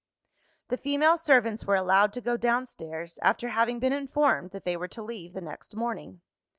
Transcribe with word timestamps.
The 0.69 0.77
female 0.77 1.15
servants 1.19 1.63
were 1.63 1.75
allowed 1.75 2.11
to 2.13 2.21
go 2.21 2.35
downstairs; 2.35 3.19
after 3.21 3.49
having 3.49 3.77
been 3.77 3.93
informed 3.93 4.49
that 4.49 4.65
they 4.65 4.75
were 4.75 4.87
to 4.87 5.03
leave 5.03 5.33
the 5.33 5.41
next 5.41 5.75
morning. 5.75 6.21